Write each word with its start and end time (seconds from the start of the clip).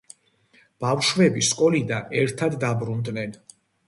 ბავშვები 0.85 1.43
სკოლიდან 1.47 2.15
ერთად 2.21 2.57
დაბრუნდნენ. 2.65 3.37